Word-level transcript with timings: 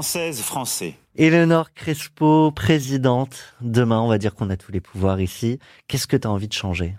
Française, 0.00 0.40
français. 0.40 0.94
Eleonore 1.14 1.74
Crespo, 1.74 2.52
présidente. 2.52 3.54
Demain, 3.60 4.00
on 4.00 4.08
va 4.08 4.16
dire 4.16 4.34
qu'on 4.34 4.48
a 4.48 4.56
tous 4.56 4.72
les 4.72 4.80
pouvoirs 4.80 5.20
ici. 5.20 5.58
Qu'est-ce 5.88 6.06
que 6.06 6.16
tu 6.16 6.26
as 6.26 6.30
envie 6.30 6.48
de 6.48 6.54
changer? 6.54 6.96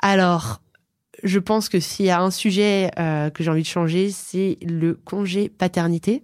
Alors, 0.00 0.60
je 1.22 1.38
pense 1.38 1.70
que 1.70 1.80
s'il 1.80 2.04
y 2.04 2.10
a 2.10 2.20
un 2.20 2.30
sujet 2.30 2.90
euh, 2.98 3.30
que 3.30 3.42
j'ai 3.42 3.50
envie 3.50 3.62
de 3.62 3.66
changer, 3.66 4.10
c'est 4.10 4.58
le 4.60 5.00
congé 5.02 5.48
paternité. 5.48 6.22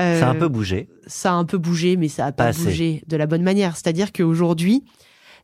Euh, 0.00 0.18
ça 0.18 0.26
a 0.26 0.30
un 0.32 0.34
peu 0.34 0.48
bougé. 0.48 0.88
Ça 1.06 1.30
a 1.30 1.34
un 1.34 1.44
peu 1.44 1.58
bougé, 1.58 1.96
mais 1.96 2.08
ça 2.08 2.26
a 2.26 2.32
pas, 2.32 2.50
bougé 2.50 3.04
de 3.06 3.16
la 3.16 3.28
bonne 3.28 3.44
manière. 3.44 3.76
C'est-à-dire 3.76 4.10
qu'aujourd'hui, 4.12 4.82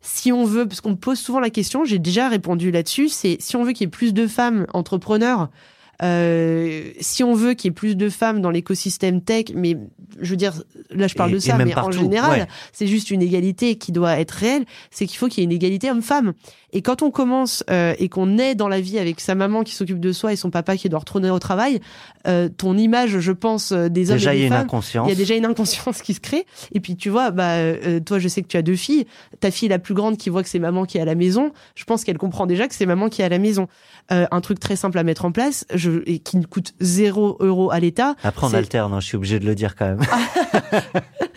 si 0.00 0.32
on 0.32 0.44
veut, 0.44 0.66
parce 0.66 0.80
qu'on 0.80 0.90
me 0.90 0.96
pose 0.96 1.20
souvent 1.20 1.38
la 1.38 1.50
question, 1.50 1.84
j'ai 1.84 2.00
déjà 2.00 2.28
répondu 2.28 2.72
là-dessus, 2.72 3.08
c'est 3.08 3.36
si 3.38 3.54
on 3.54 3.62
veut 3.62 3.70
qu'il 3.70 3.84
y 3.84 3.86
ait 3.86 3.90
plus 3.90 4.12
de 4.12 4.26
femmes 4.26 4.66
entrepreneurs, 4.74 5.42
euh, 5.42 5.46
si 6.00 7.24
on 7.24 7.34
veut 7.34 7.54
qu'il 7.54 7.68
y 7.68 7.70
ait 7.70 7.74
plus 7.74 7.96
de 7.96 8.08
femmes 8.08 8.40
dans 8.40 8.50
l'écosystème 8.50 9.22
tech, 9.22 9.46
mais 9.54 9.76
je 10.20 10.30
veux 10.30 10.36
dire, 10.36 10.52
là 10.90 11.06
je 11.06 11.14
parle 11.14 11.32
de 11.32 11.38
ça, 11.38 11.56
mais 11.56 11.76
en 11.76 11.90
général, 11.90 12.48
c'est 12.72 12.86
juste 12.86 13.10
une 13.10 13.22
égalité 13.22 13.76
qui 13.76 13.92
doit 13.92 14.18
être 14.18 14.32
réelle, 14.32 14.64
c'est 14.90 15.06
qu'il 15.06 15.18
faut 15.18 15.28
qu'il 15.28 15.38
y 15.38 15.42
ait 15.42 15.44
une 15.44 15.52
égalité 15.52 15.90
homme-femme. 15.90 16.32
Et 16.72 16.82
quand 16.82 17.02
on 17.02 17.10
commence 17.10 17.64
euh, 17.70 17.94
et 17.98 18.08
qu'on 18.08 18.38
est 18.38 18.54
dans 18.54 18.68
la 18.68 18.80
vie 18.80 18.98
avec 18.98 19.20
sa 19.20 19.34
maman 19.34 19.62
qui 19.62 19.74
s'occupe 19.74 20.00
de 20.00 20.12
soi 20.12 20.32
et 20.32 20.36
son 20.36 20.50
papa 20.50 20.76
qui 20.76 20.88
doit 20.88 20.98
retourner 20.98 21.30
au 21.30 21.38
travail, 21.38 21.80
euh, 22.26 22.48
ton 22.48 22.76
image, 22.76 23.20
je 23.20 23.32
pense, 23.32 23.72
euh, 23.72 23.88
des 23.88 24.10
hommes 24.10 24.18
et 24.18 24.40
des 24.40 24.48
femmes, 24.48 24.66
il 25.04 25.08
y 25.08 25.12
a 25.12 25.14
déjà 25.14 25.36
une 25.36 25.46
inconscience 25.46 26.02
qui 26.02 26.12
se 26.12 26.20
crée. 26.20 26.44
Et 26.72 26.80
puis 26.80 26.96
tu 26.96 27.08
vois, 27.08 27.30
bah 27.30 27.52
euh, 27.52 28.00
toi, 28.00 28.18
je 28.18 28.28
sais 28.28 28.42
que 28.42 28.48
tu 28.48 28.56
as 28.56 28.62
deux 28.62 28.76
filles. 28.76 29.06
Ta 29.40 29.50
fille 29.50 29.68
la 29.68 29.78
plus 29.78 29.94
grande 29.94 30.16
qui 30.16 30.28
voit 30.28 30.42
que 30.42 30.48
c'est 30.48 30.58
maman 30.58 30.84
qui 30.84 30.98
est 30.98 31.00
à 31.00 31.04
la 31.04 31.14
maison, 31.14 31.52
je 31.74 31.84
pense 31.84 32.04
qu'elle 32.04 32.18
comprend 32.18 32.46
déjà 32.46 32.66
que 32.66 32.74
c'est 32.74 32.86
maman 32.86 33.08
qui 33.08 33.22
est 33.22 33.24
à 33.24 33.28
la 33.28 33.38
maison. 33.38 33.68
un 34.10 34.40
truc 34.40 34.60
très 34.60 34.76
simple 34.76 34.98
à 34.98 35.02
mettre 35.02 35.24
en 35.24 35.32
place, 35.32 35.66
je, 35.74 36.02
et 36.06 36.18
qui 36.18 36.36
ne 36.36 36.44
coûte 36.44 36.74
zéro 36.80 37.36
euro 37.40 37.70
à 37.70 37.80
l'État. 37.80 38.14
Après, 38.22 38.46
on 38.46 38.54
alterne. 38.54 38.92
Hein, 38.92 39.00
je 39.00 39.06
suis 39.06 39.16
obligé 39.16 39.38
de 39.38 39.46
le 39.46 39.54
dire 39.54 39.76
quand 39.76 39.86
même. 39.86 39.95
time. 40.04 41.02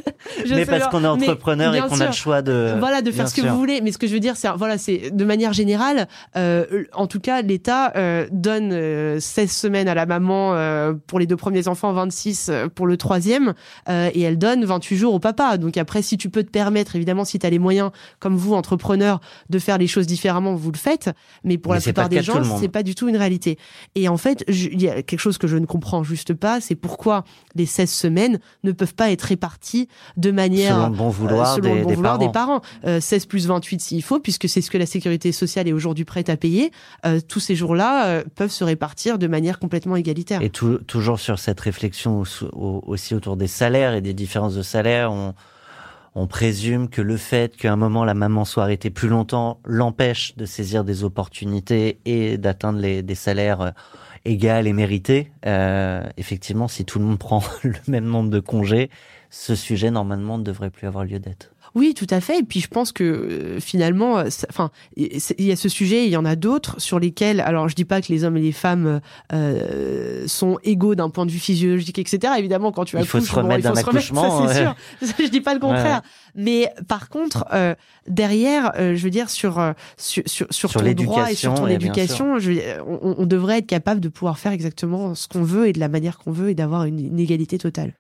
mais 0.50 0.66
parce 0.66 0.88
qu'on 0.88 1.04
est 1.04 1.08
entrepreneur 1.08 1.74
et 1.76 1.82
qu'on 1.82 2.00
a 2.00 2.08
le 2.08 2.12
choix 2.12 2.42
de 2.42 2.76
voilà 2.80 3.02
de 3.02 3.12
faire 3.12 3.28
ce 3.28 3.36
que 3.36 3.48
vous 3.48 3.58
voulez. 3.58 3.82
Mais 3.82 3.92
ce 3.92 3.98
que 3.98 4.08
je 4.08 4.14
veux 4.14 4.20
dire, 4.20 4.36
c'est 4.36 4.50
voilà, 4.50 4.78
c'est 4.78 5.12
de 5.12 5.26
manière 5.26 5.54
générale, 5.54 6.08
euh, 6.36 6.84
en 6.94 7.08
tout 7.08 7.20
cas, 7.20 7.42
l'État 7.42 7.94
euh, 7.96 8.28
donne 8.32 8.70
16 8.70 8.74
euh, 8.74 9.48
semaines 9.48 9.88
à 9.88 9.94
la 9.94 10.06
maman 10.06 10.54
euh, 10.54 10.94
pour 11.08 11.20
les 11.20 11.28
deux 11.28 11.36
premiers 11.36 11.68
enfants, 11.68 11.92
26 11.94 12.52
pour 12.76 12.88
le 12.88 12.98
troisième, 12.98 13.54
et 13.88 14.22
elle 14.22 14.38
donne 14.38 14.66
28 14.66 14.98
jours 14.98 15.14
au 15.14 15.20
papa. 15.20 15.58
Donc 15.58 15.78
après, 15.78 16.02
si 16.02 16.18
tu 16.18 16.30
peux 16.30 16.44
te 16.44 16.50
permettre, 16.50 16.96
évidemment, 16.96 17.26
si 17.26 17.40
tu 17.40 17.46
as 17.46 17.50
les 17.50 17.60
moyens, 17.60 17.92
comme 18.20 18.36
vous, 18.36 18.54
entrepreneurs, 18.54 19.20
de 19.50 19.60
faire 19.60 19.78
les 19.78 19.88
choses 19.88 20.08
différemment, 20.08 20.56
vous 20.56 20.72
le 20.72 20.78
faites. 20.78 21.10
Mais 21.44 21.58
pour 21.58 21.74
la 21.74 21.82
plupart 21.82 22.10
des 22.10 22.22
gens, 22.22 22.44
c'est 22.60 22.70
pas 22.70 22.84
du 22.84 22.96
tout 22.96 23.08
une 23.10 23.18
réalité. 23.18 23.58
Et 23.96 24.08
en 24.08 24.18
fait, 24.18 24.44
il 24.48 24.82
y 24.82 24.90
a 24.90 25.02
quelque 25.02 25.20
chose 25.20 25.38
que 25.38 25.48
je 25.48 25.58
ne 25.58 25.66
comprends 25.66 26.04
juste 26.04 26.34
pas, 26.34 26.62
c'est 26.62 26.76
pourquoi 26.76 27.24
les 27.56 27.66
16 27.66 27.90
semaines 27.90 28.40
ne 28.64 28.72
peuvent 28.72 28.96
pas 28.96 29.12
être 29.12 29.24
réparties 29.24 29.88
de 30.18 30.29
manière 30.32 30.76
selon 30.76 30.90
le 30.90 30.96
bon 30.96 31.10
vouloir, 31.10 31.58
euh, 31.58 31.60
des, 31.60 31.82
bon 31.82 31.94
vouloir 31.94 32.18
des, 32.18 32.30
parents. 32.30 32.62
Euh, 32.86 33.00
16 33.00 33.26
plus 33.26 33.48
28 33.48 33.82
s'il 33.82 34.04
faut, 34.04 34.20
puisque 34.20 34.48
c'est 34.48 34.62
ce 34.62 34.72
que 34.72 34.78
la 34.78 34.86
sécurité 34.86 35.32
sociale 35.32 35.68
est 35.68 35.74
aujourd'hui 35.74 36.06
prête 36.06 36.30
à 36.30 36.38
payer. 36.38 36.72
Euh, 37.06 37.20
tous 37.28 37.40
ces 37.40 37.56
jours-là 37.56 38.08
euh, 38.08 38.24
peuvent 38.36 38.52
se 38.52 38.64
répartir 38.64 39.18
de 39.18 39.28
manière 39.28 39.60
complètement 39.60 39.96
égalitaire. 39.96 40.42
Et 40.42 40.50
tout, 40.50 40.80
toujours 40.88 41.20
sur 41.20 41.40
cette 41.40 41.60
réflexion 41.60 42.24
aussi 42.52 43.16
autour 43.16 43.38
des 43.38 43.48
salaires 43.48 43.94
et 43.94 44.02
des 44.02 44.14
différences 44.14 44.56
de 44.56 44.62
salaire, 44.62 45.12
on, 45.12 45.34
on 46.16 46.28
présume 46.28 46.90
que 46.90 47.02
le 47.02 47.18
fait 47.18 47.56
qu'à 47.56 47.72
un 47.72 47.76
moment 47.76 48.04
la 48.04 48.14
maman 48.14 48.46
soit 48.46 48.64
arrêtée 48.64 48.90
plus 48.90 49.10
longtemps 49.10 49.60
l'empêche 49.66 50.36
de 50.38 50.46
saisir 50.46 50.84
des 50.84 51.04
opportunités 51.04 52.00
et 52.06 52.38
d'atteindre 52.38 52.80
des 52.80 53.16
salaires 53.16 53.62
euh, 53.62 53.72
égales 54.26 54.68
et 54.68 54.74
mérités. 54.74 55.32
Euh, 55.46 56.04
effectivement, 56.18 56.68
si 56.68 56.86
tout 56.86 57.00
le 57.00 57.06
monde 57.06 57.20
prend 57.20 57.44
le 57.64 57.74
même 57.88 58.06
nombre 58.06 58.30
de 58.30 58.40
congés, 58.40 58.90
ce 59.30 59.56
sujet 59.56 59.92
normalement 59.92 60.38
ne 60.38 60.44
devrait 60.44 60.70
plus 60.70 60.88
avoir 60.88 61.06
lieu 61.06 61.20
d'être. 61.20 61.54
Oui, 61.76 61.94
tout 61.94 62.08
à 62.10 62.22
fait. 62.22 62.40
Et 62.40 62.44
puis 62.44 62.60
je 62.60 62.68
pense 62.68 62.92
que 62.92 63.04
euh, 63.04 63.60
finalement, 63.60 64.20
euh, 64.20 64.30
enfin, 64.50 64.72
il 64.96 65.22
y 65.40 65.52
a 65.52 65.56
ce 65.56 65.70
sujet, 65.70 66.06
il 66.06 66.10
y 66.10 66.18
en 66.18 66.26
a 66.26 66.36
d'autres 66.36 66.80
sur 66.80 67.00
lesquels, 67.00 67.42
alors 67.42 67.70
je 67.70 67.76
dis 67.76 67.86
pas 67.86 68.02
que 68.02 68.12
les 68.12 68.24
hommes 68.24 68.38
et 68.38 68.42
les 68.42 68.52
femmes 68.52 69.02
euh, 69.34 70.24
sont 70.28 70.60
égaux 70.64 70.96
d'un 70.96 71.10
point 71.10 71.26
de 71.26 71.32
vue 71.32 71.40
physiologique, 71.40 72.00
etc. 72.00 72.34
Évidemment, 72.38 72.72
quand 72.72 72.86
tu 72.86 72.98
as 72.98 73.02
il 73.02 73.08
faut 73.08 73.20
se 73.20 73.34
remettre 73.34 73.64
d'un 73.64 73.76
accouchement, 73.76 74.48
ça 74.48 74.76
c'est 75.02 75.14
sûr. 75.14 75.26
je 75.26 75.30
dis 75.30 75.42
pas 75.42 75.54
le 75.54 75.60
contraire. 75.60 76.02
Mais 76.36 76.72
par 76.88 77.10
contre, 77.10 77.46
euh, 77.54 77.76
derrière, 78.08 78.72
je 78.78 79.02
veux 79.04 79.10
dire 79.10 79.30
sur 79.30 79.74
sur 79.98 80.24
sur, 80.26 80.48
sur, 80.50 80.72
ton 80.72 80.92
droit 80.94 81.32
et 81.32 81.36
sur 81.36 81.54
ton 81.54 81.68
éducation, 81.68 82.38
on, 82.88 83.16
on, 83.18 83.26
devrait 83.26 83.60
être 83.60 83.68
capable 83.68 84.00
de 84.00 84.10
pouvoir 84.10 84.40
faire 84.40 84.52
exactement 84.52 85.16
ce 85.16 85.28
qu'on 85.28 85.44
veut 85.44 85.68
et 85.68 85.74
de 85.74 85.80
la 85.80 85.88
manière 85.88 86.18
qu'on 86.18 86.32
veut 86.32 86.50
et 86.50 86.56
d'avoir 86.56 86.86
une, 86.86 87.00
une 87.00 87.20
égalité 87.20 87.58
totale. 87.58 87.94